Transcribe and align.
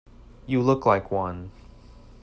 You 0.47 0.63
look 0.63 0.83
like 0.87 1.11
one. 1.11 1.51